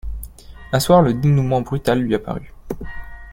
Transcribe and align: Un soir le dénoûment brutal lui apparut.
Un 0.71 0.79
soir 0.79 1.03
le 1.03 1.13
dénoûment 1.13 1.61
brutal 1.61 1.99
lui 2.01 2.15
apparut. 2.15 2.55